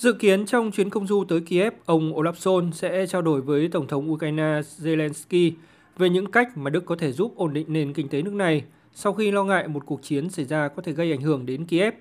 Dự 0.00 0.12
kiến 0.12 0.46
trong 0.46 0.70
chuyến 0.70 0.90
công 0.90 1.06
du 1.06 1.24
tới 1.24 1.40
Kiev, 1.40 1.74
ông 1.86 2.12
Olaf 2.12 2.32
Scholz 2.32 2.70
sẽ 2.70 3.06
trao 3.06 3.22
đổi 3.22 3.40
với 3.40 3.68
Tổng 3.68 3.86
thống 3.86 4.12
Ukraine 4.12 4.60
Zelensky 4.78 5.52
về 5.98 6.08
những 6.08 6.30
cách 6.30 6.56
mà 6.56 6.70
Đức 6.70 6.84
có 6.86 6.96
thể 6.96 7.12
giúp 7.12 7.32
ổn 7.36 7.52
định 7.52 7.66
nền 7.68 7.92
kinh 7.92 8.08
tế 8.08 8.22
nước 8.22 8.32
này 8.32 8.64
sau 8.94 9.12
khi 9.12 9.30
lo 9.30 9.44
ngại 9.44 9.68
một 9.68 9.86
cuộc 9.86 10.02
chiến 10.02 10.30
xảy 10.30 10.44
ra 10.44 10.68
có 10.68 10.82
thể 10.82 10.92
gây 10.92 11.10
ảnh 11.10 11.20
hưởng 11.20 11.46
đến 11.46 11.64
Kiev. 11.64 11.94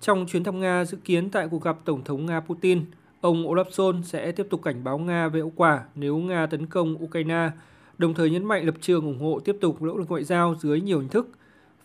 Trong 0.00 0.26
chuyến 0.26 0.44
thăm 0.44 0.60
Nga 0.60 0.84
dự 0.84 0.98
kiến 1.04 1.30
tại 1.30 1.48
cuộc 1.50 1.62
gặp 1.62 1.76
Tổng 1.84 2.04
thống 2.04 2.26
Nga 2.26 2.40
Putin, 2.40 2.84
ông 3.20 3.46
Olaf 3.46 3.64
Scholz 3.64 4.02
sẽ 4.02 4.32
tiếp 4.32 4.46
tục 4.50 4.62
cảnh 4.62 4.84
báo 4.84 4.98
Nga 4.98 5.28
về 5.28 5.40
hậu 5.40 5.52
quả 5.56 5.84
nếu 5.94 6.16
Nga 6.16 6.46
tấn 6.46 6.66
công 6.66 7.04
Ukraine, 7.04 7.50
đồng 7.98 8.14
thời 8.14 8.30
nhấn 8.30 8.44
mạnh 8.44 8.66
lập 8.66 8.74
trường 8.80 9.04
ủng 9.04 9.18
hộ 9.18 9.40
tiếp 9.44 9.56
tục 9.60 9.82
nỗ 9.82 9.96
lực 9.96 10.10
ngoại 10.10 10.24
giao 10.24 10.54
dưới 10.60 10.80
nhiều 10.80 11.00
hình 11.00 11.08
thức. 11.08 11.28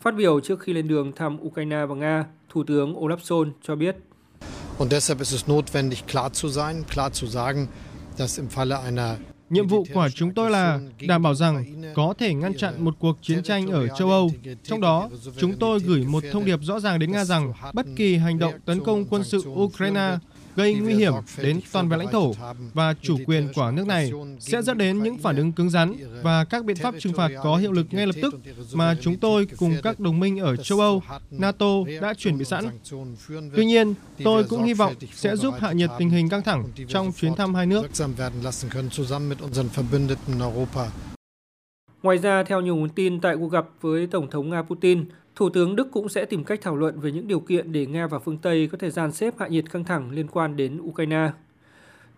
Phát 0.00 0.14
biểu 0.14 0.40
trước 0.40 0.60
khi 0.60 0.72
lên 0.72 0.88
đường 0.88 1.12
thăm 1.12 1.38
Ukraine 1.42 1.86
và 1.86 1.94
Nga, 1.94 2.24
Thủ 2.48 2.64
tướng 2.64 2.94
Olaf 2.94 3.16
Scholz 3.16 3.50
cho 3.62 3.76
biết. 3.76 3.96
Und 4.80 4.92
deshalb 4.92 5.20
ist 5.20 5.32
es 5.32 5.46
notwendig, 5.46 6.06
klar 6.06 6.32
zu 6.32 6.48
sein, 6.48 6.86
klar 6.86 7.12
zu 7.12 7.26
sagen, 7.26 7.68
dass 8.16 8.38
im 8.38 8.48
Falle 8.48 8.80
einer 8.80 9.18
Nhiệm 9.50 9.66
vụ 9.66 9.84
của 9.94 10.08
chúng 10.14 10.34
tôi 10.34 10.50
là 10.50 10.80
đảm 11.00 11.22
bảo 11.22 11.34
rằng 11.34 11.82
có 11.94 12.14
thể 12.18 12.34
ngăn 12.34 12.56
chặn 12.56 12.84
một 12.84 12.94
cuộc 12.98 13.18
chiến 13.22 13.42
tranh 13.42 13.66
ở 13.66 13.88
châu 13.88 14.10
Âu. 14.10 14.30
Trong 14.64 14.80
đó, 14.80 15.08
chúng 15.38 15.56
tôi 15.58 15.80
gửi 15.80 16.04
một 16.04 16.24
thông 16.32 16.44
điệp 16.44 16.58
rõ 16.62 16.80
ràng 16.80 16.98
đến 16.98 17.12
Nga 17.12 17.24
rằng 17.24 17.52
bất 17.72 17.86
kỳ 17.96 18.16
hành 18.16 18.38
động 18.38 18.54
tấn 18.64 18.84
công 18.84 19.04
quân 19.04 19.24
sự 19.24 19.42
Ukraine 19.48 20.18
gây 20.56 20.74
nguy 20.74 20.94
hiểm 20.94 21.12
đến 21.42 21.60
toàn 21.72 21.88
vẹn 21.88 21.98
lãnh 21.98 22.08
thổ 22.08 22.32
và 22.74 22.94
chủ 23.02 23.18
quyền 23.26 23.48
của 23.54 23.70
nước 23.70 23.86
này 23.86 24.12
sẽ 24.40 24.62
dẫn 24.62 24.78
đến 24.78 25.02
những 25.02 25.18
phản 25.18 25.36
ứng 25.36 25.52
cứng 25.52 25.70
rắn 25.70 25.94
và 26.22 26.44
các 26.44 26.64
biện 26.64 26.76
pháp 26.76 26.94
trừng 26.98 27.12
phạt 27.12 27.30
có 27.42 27.56
hiệu 27.56 27.72
lực 27.72 27.86
ngay 27.90 28.06
lập 28.06 28.16
tức 28.22 28.34
mà 28.72 28.96
chúng 29.00 29.16
tôi 29.16 29.46
cùng 29.58 29.76
các 29.82 30.00
đồng 30.00 30.20
minh 30.20 30.38
ở 30.38 30.56
châu 30.56 30.80
Âu, 30.80 31.02
NATO 31.30 31.66
đã 32.00 32.14
chuẩn 32.14 32.38
bị 32.38 32.44
sẵn. 32.44 32.64
Tuy 33.56 33.64
nhiên, 33.64 33.94
tôi 34.24 34.44
cũng 34.44 34.64
hy 34.64 34.74
vọng 34.74 34.94
sẽ 35.14 35.36
giúp 35.36 35.54
hạ 35.58 35.72
nhiệt 35.72 35.90
tình 35.98 36.10
hình 36.10 36.28
căng 36.28 36.42
thẳng 36.42 36.64
trong 36.88 37.12
chuyến 37.12 37.34
thăm 37.34 37.54
hai 37.54 37.66
nước. 37.66 37.86
Ngoài 42.02 42.18
ra, 42.18 42.42
theo 42.42 42.60
nhiều 42.60 42.76
nguồn 42.76 42.88
tin 42.88 43.20
tại 43.20 43.36
cuộc 43.36 43.48
gặp 43.48 43.66
với 43.80 44.06
Tổng 44.06 44.30
thống 44.30 44.50
Nga 44.50 44.62
Putin, 44.62 45.04
Thủ 45.36 45.50
tướng 45.50 45.76
Đức 45.76 45.88
cũng 45.90 46.08
sẽ 46.08 46.24
tìm 46.24 46.44
cách 46.44 46.60
thảo 46.62 46.76
luận 46.76 47.00
về 47.00 47.12
những 47.12 47.28
điều 47.28 47.40
kiện 47.40 47.72
để 47.72 47.86
Nga 47.86 48.06
và 48.06 48.18
phương 48.18 48.38
Tây 48.38 48.68
có 48.72 48.78
thể 48.78 48.90
gian 48.90 49.12
xếp 49.12 49.34
hạ 49.38 49.48
nhiệt 49.48 49.70
căng 49.70 49.84
thẳng 49.84 50.10
liên 50.10 50.26
quan 50.28 50.56
đến 50.56 50.80
Ukraine. 50.80 51.30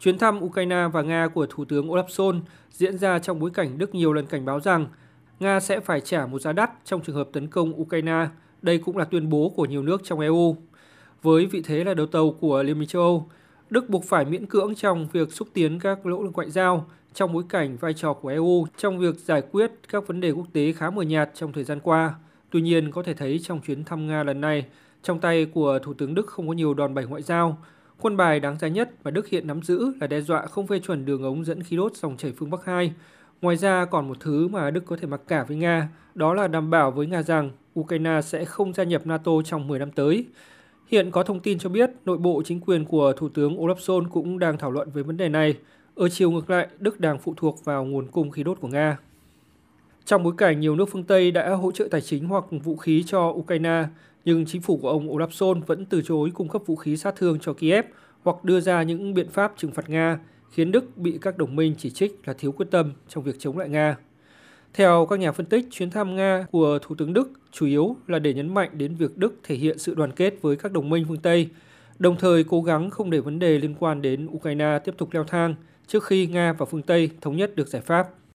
Chuyến 0.01 0.19
thăm 0.19 0.43
Ukraine 0.43 0.89
và 0.93 1.03
Nga 1.03 1.29
của 1.29 1.47
Thủ 1.47 1.65
tướng 1.65 1.89
Olaf 1.89 2.07
Scholz 2.07 2.41
diễn 2.71 2.99
ra 2.99 3.19
trong 3.19 3.39
bối 3.39 3.51
cảnh 3.51 3.79
Đức 3.79 3.95
nhiều 3.95 4.13
lần 4.13 4.27
cảnh 4.27 4.45
báo 4.45 4.61
rằng 4.61 4.87
Nga 5.41 5.61
sẽ 5.61 5.81
phải 5.81 6.01
trả 6.01 6.27
một 6.27 6.39
giá 6.39 6.53
đắt 6.53 6.71
trong 6.85 7.01
trường 7.01 7.17
hợp 7.17 7.29
tấn 7.33 7.47
công 7.47 7.81
Ukraine. 7.81 8.27
Đây 8.63 8.79
cũng 8.79 8.97
là 8.97 9.05
tuyên 9.05 9.29
bố 9.29 9.49
của 9.57 9.65
nhiều 9.65 9.83
nước 9.83 10.01
trong 10.05 10.21
EU. 10.21 10.57
Với 11.23 11.47
vị 11.47 11.63
thế 11.65 11.85
là 11.85 11.95
đầu 11.95 12.07
tàu 12.07 12.31
của 12.41 12.63
Liên 12.63 12.79
minh 12.79 12.89
châu 12.89 13.03
Âu, 13.03 13.29
Đức 13.71 13.89
buộc 13.89 14.05
phải 14.05 14.25
miễn 14.25 14.47
cưỡng 14.47 14.75
trong 14.75 15.09
việc 15.13 15.33
xúc 15.33 15.49
tiến 15.53 15.79
các 15.81 16.07
lỗ 16.07 16.23
lực 16.23 16.31
ngoại 16.35 16.51
giao 16.51 16.87
trong 17.15 17.33
bối 17.33 17.45
cảnh 17.49 17.77
vai 17.77 17.95
trò 17.95 18.13
của 18.13 18.29
EU 18.29 18.67
trong 18.77 18.99
việc 18.99 19.15
giải 19.19 19.43
quyết 19.53 19.73
các 19.89 20.07
vấn 20.07 20.21
đề 20.21 20.31
quốc 20.31 20.47
tế 20.53 20.73
khá 20.73 20.91
mờ 20.91 21.03
nhạt 21.03 21.31
trong 21.35 21.53
thời 21.53 21.65
gian 21.65 21.81
qua. 21.81 22.15
Tuy 22.53 22.61
nhiên, 22.61 22.91
có 22.91 23.03
thể 23.03 23.15
thấy 23.15 23.41
trong 23.43 23.61
chuyến 23.61 23.85
thăm 23.85 24.07
Nga 24.07 24.23
lần 24.23 24.41
này, 24.41 24.67
trong 25.03 25.21
tay 25.21 25.47
của 25.47 25.79
Thủ 25.79 25.95
tướng 25.95 26.15
Đức 26.15 26.27
không 26.27 26.49
có 26.49 26.55
nhiều 26.55 26.75
đòn 26.75 26.95
bẩy 26.95 27.07
ngoại 27.07 27.23
giao. 27.23 27.59
Quân 28.01 28.17
bài 28.17 28.41
đáng 28.41 28.59
giá 28.59 28.69
nhất 28.69 28.91
mà 29.05 29.11
Đức 29.11 29.29
hiện 29.29 29.47
nắm 29.47 29.63
giữ 29.63 29.93
là 30.01 30.07
đe 30.07 30.21
dọa 30.21 30.47
không 30.47 30.67
phê 30.67 30.79
chuẩn 30.79 31.05
đường 31.05 31.23
ống 31.23 31.45
dẫn 31.45 31.63
khí 31.63 31.77
đốt 31.77 31.97
dòng 31.97 32.17
chảy 32.17 32.33
phương 32.37 32.51
Bắc 32.51 32.65
2. 32.65 32.93
Ngoài 33.43 33.57
ra 33.57 33.85
còn 33.85 34.09
một 34.09 34.17
thứ 34.21 34.49
mà 34.49 34.71
Đức 34.71 34.87
có 34.87 34.97
thể 34.97 35.07
mặc 35.07 35.21
cả 35.29 35.45
với 35.45 35.57
Nga, 35.57 35.89
đó 36.15 36.35
là 36.35 36.49
đảm 36.49 36.71
bảo 36.71 36.91
với 36.91 37.07
Nga 37.07 37.23
rằng 37.23 37.51
Ukraine 37.81 38.21
sẽ 38.23 38.45
không 38.45 38.73
gia 38.73 38.85
nhập 38.85 39.07
NATO 39.07 39.33
trong 39.45 39.69
10 39.69 39.79
năm 39.79 39.91
tới. 39.91 40.27
Hiện 40.87 41.11
có 41.11 41.23
thông 41.23 41.41
tin 41.41 41.59
cho 41.59 41.69
biết 41.69 41.91
nội 42.05 42.19
bộ 42.19 42.43
chính 42.45 42.61
quyền 42.61 42.85
của 42.85 43.13
Thủ 43.13 43.29
tướng 43.29 43.57
Olaf 43.57 43.75
Scholz 43.75 44.09
cũng 44.09 44.39
đang 44.39 44.59
thảo 44.59 44.71
luận 44.71 44.91
về 44.91 45.03
vấn 45.03 45.17
đề 45.17 45.29
này. 45.29 45.57
Ở 45.95 46.09
chiều 46.09 46.31
ngược 46.31 46.51
lại, 46.51 46.69
Đức 46.79 47.01
đang 47.01 47.19
phụ 47.19 47.35
thuộc 47.37 47.65
vào 47.65 47.85
nguồn 47.85 48.07
cung 48.07 48.31
khí 48.31 48.43
đốt 48.43 48.61
của 48.61 48.69
Nga. 48.69 48.97
Trong 50.05 50.23
bối 50.23 50.33
cảnh 50.39 50.61
nhiều 50.61 50.77
nước 50.77 50.89
phương 50.93 51.05
Tây 51.05 51.31
đã 51.31 51.51
hỗ 51.51 51.73
trợ 51.73 51.89
tài 51.91 52.01
chính 52.01 52.29
hoặc 52.29 52.45
vũ 52.51 52.77
khí 52.77 53.05
cho 53.07 53.29
Ukraine, 53.29 53.85
nhưng 54.25 54.47
chính 54.47 54.63
phủ 54.63 54.77
của 54.77 54.89
ông 54.89 55.09
Olaf 55.09 55.29
Scholz 55.29 55.61
vẫn 55.67 55.87
từ 55.87 56.03
chối 56.03 56.31
cung 56.35 56.49
cấp 56.49 56.63
vũ 56.67 56.77
khí 56.77 56.97
sát 56.97 57.17
thương 57.17 57.39
cho 57.41 57.53
Kiev 57.53 57.85
hoặc 58.23 58.45
đưa 58.45 58.61
ra 58.61 58.83
những 58.83 59.15
biện 59.15 59.29
pháp 59.29 59.53
trừng 59.57 59.73
phạt 59.73 59.91
Nga, 59.91 60.19
khiến 60.51 60.73
Đức 60.73 60.97
bị 60.97 61.19
các 61.21 61.39
đồng 61.39 61.57
minh 61.57 61.75
chỉ 61.79 61.91
trích 61.91 62.21
là 62.25 62.33
thiếu 62.33 62.53
quyết 62.53 62.67
tâm 62.71 62.93
trong 63.09 63.25
việc 63.25 63.37
chống 63.39 63.59
lại 63.59 63.69
Nga. 63.69 63.97
Theo 64.75 65.07
các 65.11 65.19
nhà 65.19 65.33
phân 65.33 65.47
tích, 65.47 65.65
chuyến 65.71 65.91
thăm 65.91 66.17
Nga 66.17 66.47
của 66.51 66.79
Thủ 66.83 66.95
tướng 66.95 67.13
Đức 67.13 67.31
chủ 67.53 67.67
yếu 67.67 67.97
là 68.07 68.19
để 68.19 68.35
nhấn 68.35 68.55
mạnh 68.55 68.71
đến 68.73 68.95
việc 68.95 69.19
Đức 69.19 69.35
thể 69.43 69.55
hiện 69.55 69.79
sự 69.79 69.95
đoàn 69.95 70.13
kết 70.13 70.35
với 70.43 70.57
các 70.57 70.73
đồng 70.73 70.91
minh 70.91 71.05
phương 71.09 71.21
Tây, 71.23 71.49
đồng 71.99 72.17
thời 72.17 72.45
cố 72.45 72.63
gắng 72.63 72.91
không 72.91 73.11
để 73.11 73.21
vấn 73.21 73.39
đề 73.39 73.59
liên 73.59 73.75
quan 73.79 74.03
đến 74.03 74.27
Ukraine 74.27 74.79
tiếp 74.85 74.95
tục 74.99 75.09
leo 75.13 75.25
thang 75.25 75.55
trước 75.87 76.05
khi 76.05 76.27
Nga 76.27 76.53
và 76.53 76.67
phương 76.67 76.83
Tây 76.83 77.11
thống 77.21 77.37
nhất 77.37 77.57
được 77.57 77.69
giải 77.69 77.83
pháp. 77.83 78.09